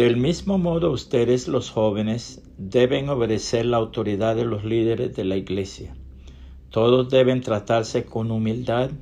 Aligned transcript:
Del 0.00 0.16
mismo 0.16 0.56
modo 0.56 0.92
ustedes 0.92 1.46
los 1.46 1.68
jóvenes 1.68 2.40
deben 2.56 3.10
obedecer 3.10 3.66
la 3.66 3.76
autoridad 3.76 4.34
de 4.34 4.46
los 4.46 4.64
líderes 4.64 5.14
de 5.14 5.24
la 5.26 5.36
iglesia. 5.36 5.94
Todos 6.70 7.10
deben 7.10 7.42
tratarse 7.42 8.06
con 8.06 8.30
humildad, 8.30 8.92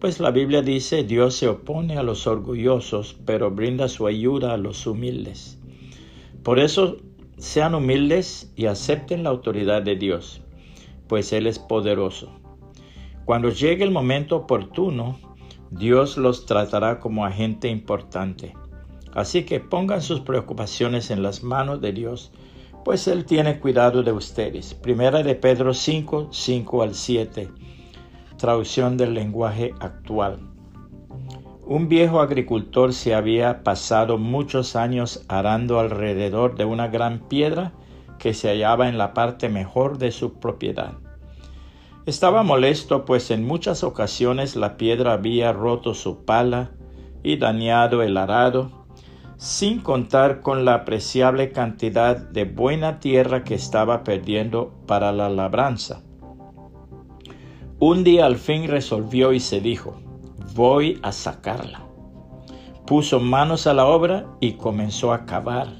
pues 0.00 0.20
la 0.20 0.30
Biblia 0.30 0.60
dice 0.60 1.02
Dios 1.02 1.34
se 1.34 1.48
opone 1.48 1.96
a 1.96 2.02
los 2.02 2.26
orgullosos, 2.26 3.16
pero 3.24 3.52
brinda 3.52 3.88
su 3.88 4.06
ayuda 4.06 4.52
a 4.52 4.58
los 4.58 4.86
humildes. 4.86 5.58
Por 6.42 6.58
eso 6.58 6.98
sean 7.38 7.74
humildes 7.74 8.52
y 8.54 8.66
acepten 8.66 9.22
la 9.22 9.30
autoridad 9.30 9.80
de 9.80 9.96
Dios, 9.96 10.42
pues 11.08 11.32
Él 11.32 11.46
es 11.46 11.58
poderoso. 11.58 12.28
Cuando 13.24 13.48
llegue 13.48 13.82
el 13.82 13.92
momento 13.92 14.36
oportuno, 14.36 15.18
Dios 15.70 16.18
los 16.18 16.44
tratará 16.44 17.00
como 17.00 17.24
agente 17.24 17.70
importante. 17.70 18.52
Así 19.14 19.44
que 19.44 19.60
pongan 19.60 20.02
sus 20.02 20.20
preocupaciones 20.20 21.10
en 21.10 21.22
las 21.22 21.42
manos 21.42 21.80
de 21.80 21.92
Dios, 21.92 22.32
pues 22.84 23.08
Él 23.08 23.24
tiene 23.24 23.60
cuidado 23.60 24.02
de 24.02 24.12
ustedes. 24.12 24.74
Primera 24.74 25.22
de 25.22 25.34
Pedro 25.34 25.72
5, 25.72 26.28
5 26.30 26.82
al 26.82 26.94
7. 26.94 27.48
Traducción 28.36 28.96
del 28.96 29.14
lenguaje 29.14 29.72
actual. 29.80 30.38
Un 31.66 31.88
viejo 31.88 32.20
agricultor 32.20 32.92
se 32.92 33.14
había 33.14 33.62
pasado 33.64 34.18
muchos 34.18 34.76
años 34.76 35.24
arando 35.28 35.80
alrededor 35.80 36.56
de 36.56 36.66
una 36.66 36.88
gran 36.88 37.20
piedra 37.20 37.72
que 38.18 38.34
se 38.34 38.48
hallaba 38.48 38.88
en 38.88 38.98
la 38.98 39.14
parte 39.14 39.48
mejor 39.48 39.96
de 39.96 40.12
su 40.12 40.34
propiedad. 40.34 40.92
Estaba 42.04 42.42
molesto 42.42 43.06
pues 43.06 43.30
en 43.30 43.46
muchas 43.46 43.82
ocasiones 43.82 44.56
la 44.56 44.76
piedra 44.76 45.14
había 45.14 45.54
roto 45.54 45.94
su 45.94 46.26
pala 46.26 46.72
y 47.22 47.38
dañado 47.38 48.02
el 48.02 48.18
arado, 48.18 48.83
sin 49.44 49.80
contar 49.80 50.40
con 50.40 50.64
la 50.64 50.72
apreciable 50.72 51.52
cantidad 51.52 52.16
de 52.16 52.46
buena 52.46 52.98
tierra 52.98 53.44
que 53.44 53.54
estaba 53.54 54.02
perdiendo 54.02 54.72
para 54.86 55.12
la 55.12 55.28
labranza. 55.28 56.00
Un 57.78 58.04
día 58.04 58.24
al 58.24 58.36
fin 58.36 58.66
resolvió 58.68 59.34
y 59.34 59.40
se 59.40 59.60
dijo, 59.60 60.00
voy 60.54 60.98
a 61.02 61.12
sacarla. 61.12 61.82
Puso 62.86 63.20
manos 63.20 63.66
a 63.66 63.74
la 63.74 63.84
obra 63.84 64.24
y 64.40 64.52
comenzó 64.52 65.12
a 65.12 65.26
cavar, 65.26 65.74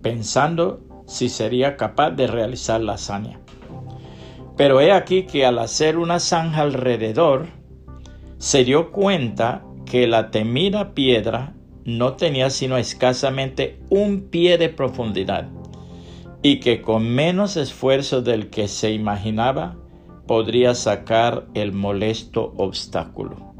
pensando 0.00 0.80
si 1.06 1.28
sería 1.28 1.76
capaz 1.76 2.12
de 2.12 2.26
realizar 2.26 2.80
la 2.80 2.94
hazaña. 2.94 3.40
Pero 4.56 4.80
he 4.80 4.90
aquí 4.90 5.24
que 5.24 5.44
al 5.44 5.58
hacer 5.58 5.98
una 5.98 6.18
zanja 6.18 6.62
alrededor, 6.62 7.48
se 8.38 8.64
dio 8.64 8.90
cuenta 8.90 9.66
que 9.84 10.06
la 10.06 10.30
temida 10.30 10.94
piedra 10.94 11.55
no 11.86 12.14
tenía 12.14 12.50
sino 12.50 12.76
escasamente 12.76 13.78
un 13.88 14.28
pie 14.28 14.58
de 14.58 14.68
profundidad 14.68 15.48
y 16.42 16.60
que 16.60 16.82
con 16.82 17.08
menos 17.08 17.56
esfuerzo 17.56 18.22
del 18.22 18.50
que 18.50 18.68
se 18.68 18.92
imaginaba 18.92 19.76
podría 20.26 20.74
sacar 20.74 21.46
el 21.54 21.72
molesto 21.72 22.52
obstáculo. 22.56 23.54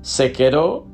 Se 0.00 0.32
quedó 0.32 0.86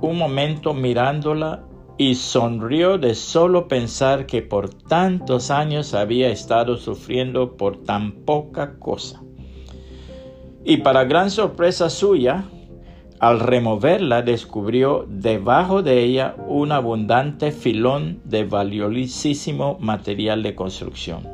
un 0.00 0.18
momento 0.18 0.74
mirándola 0.74 1.64
y 1.96 2.16
sonrió 2.16 2.98
de 2.98 3.14
solo 3.14 3.68
pensar 3.68 4.26
que 4.26 4.42
por 4.42 4.68
tantos 4.68 5.50
años 5.50 5.94
había 5.94 6.28
estado 6.28 6.76
sufriendo 6.76 7.56
por 7.56 7.84
tan 7.84 8.12
poca 8.24 8.78
cosa. 8.78 9.22
Y 10.64 10.78
para 10.78 11.04
gran 11.04 11.30
sorpresa 11.30 11.88
suya, 11.88 12.44
al 13.18 13.40
removerla 13.40 14.22
descubrió 14.22 15.06
debajo 15.08 15.82
de 15.82 16.02
ella 16.02 16.36
un 16.48 16.72
abundante 16.72 17.50
filón 17.50 18.20
de 18.24 18.44
valiosísimo 18.44 19.78
material 19.80 20.42
de 20.42 20.54
construcción. 20.54 21.28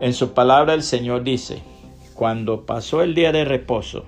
En 0.00 0.12
su 0.12 0.34
palabra 0.34 0.74
el 0.74 0.82
Señor 0.82 1.22
dice, 1.22 1.62
cuando 2.14 2.66
pasó 2.66 3.02
el 3.02 3.14
día 3.14 3.32
de 3.32 3.44
reposo, 3.44 4.06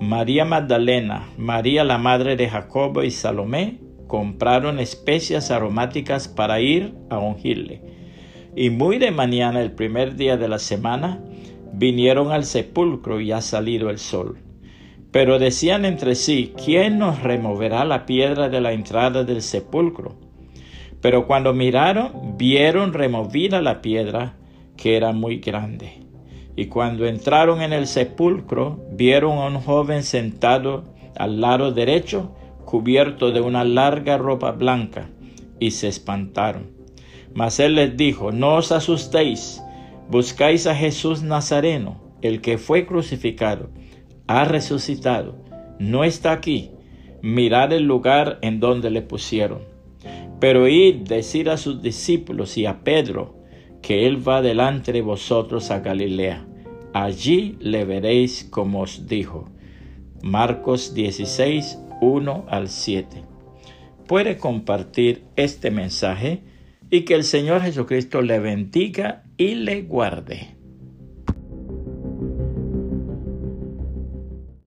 María 0.00 0.44
Magdalena, 0.44 1.28
María 1.36 1.84
la 1.84 1.98
madre 1.98 2.36
de 2.36 2.48
Jacobo 2.48 3.02
y 3.02 3.10
Salomé 3.10 3.78
compraron 4.06 4.78
especias 4.78 5.50
aromáticas 5.50 6.28
para 6.28 6.60
ir 6.60 6.94
a 7.10 7.18
ungirle. 7.18 7.82
Y 8.56 8.70
muy 8.70 8.98
de 8.98 9.10
mañana, 9.10 9.60
el 9.60 9.72
primer 9.72 10.16
día 10.16 10.36
de 10.36 10.48
la 10.48 10.58
semana, 10.58 11.20
vinieron 11.72 12.30
al 12.30 12.44
sepulcro 12.44 13.20
y 13.20 13.32
ha 13.32 13.40
salido 13.40 13.90
el 13.90 13.98
sol. 13.98 14.38
Pero 15.14 15.38
decían 15.38 15.84
entre 15.84 16.16
sí, 16.16 16.52
¿quién 16.64 16.98
nos 16.98 17.22
removerá 17.22 17.84
la 17.84 18.04
piedra 18.04 18.48
de 18.48 18.60
la 18.60 18.72
entrada 18.72 19.22
del 19.22 19.42
sepulcro? 19.42 20.16
Pero 21.00 21.28
cuando 21.28 21.54
miraron, 21.54 22.36
vieron 22.36 22.92
removida 22.92 23.62
la 23.62 23.80
piedra, 23.80 24.34
que 24.76 24.96
era 24.96 25.12
muy 25.12 25.36
grande. 25.36 26.00
Y 26.56 26.66
cuando 26.66 27.06
entraron 27.06 27.62
en 27.62 27.72
el 27.72 27.86
sepulcro, 27.86 28.84
vieron 28.90 29.38
a 29.38 29.46
un 29.46 29.60
joven 29.60 30.02
sentado 30.02 30.82
al 31.16 31.40
lado 31.40 31.70
derecho, 31.70 32.34
cubierto 32.64 33.30
de 33.30 33.40
una 33.40 33.62
larga 33.62 34.18
ropa 34.18 34.50
blanca, 34.50 35.10
y 35.60 35.70
se 35.70 35.86
espantaron. 35.86 36.72
Mas 37.32 37.60
él 37.60 37.76
les 37.76 37.96
dijo, 37.96 38.32
no 38.32 38.56
os 38.56 38.72
asustéis, 38.72 39.62
buscáis 40.10 40.66
a 40.66 40.74
Jesús 40.74 41.22
Nazareno, 41.22 42.02
el 42.20 42.40
que 42.40 42.58
fue 42.58 42.84
crucificado, 42.84 43.70
ha 44.26 44.44
resucitado, 44.44 45.36
no 45.78 46.04
está 46.04 46.32
aquí, 46.32 46.70
mirad 47.22 47.72
el 47.72 47.84
lugar 47.84 48.38
en 48.42 48.60
donde 48.60 48.90
le 48.90 49.02
pusieron. 49.02 49.62
Pero 50.40 50.68
id, 50.68 50.96
decir 51.08 51.48
a 51.48 51.56
sus 51.56 51.82
discípulos 51.82 52.56
y 52.58 52.66
a 52.66 52.84
Pedro, 52.84 53.42
que 53.82 54.06
él 54.06 54.26
va 54.26 54.42
delante 54.42 54.92
de 54.92 55.02
vosotros 55.02 55.70
a 55.70 55.80
Galilea. 55.80 56.46
Allí 56.92 57.56
le 57.60 57.84
veréis 57.84 58.44
como 58.44 58.80
os 58.80 59.06
dijo. 59.06 59.50
Marcos 60.22 60.94
16, 60.94 61.78
1 62.00 62.46
al 62.48 62.68
7. 62.68 63.24
Puede 64.06 64.38
compartir 64.38 65.24
este 65.36 65.70
mensaje 65.70 66.42
y 66.90 67.02
que 67.02 67.14
el 67.14 67.24
Señor 67.24 67.62
Jesucristo 67.62 68.22
le 68.22 68.38
bendiga 68.38 69.24
y 69.36 69.54
le 69.54 69.82
guarde. 69.82 70.56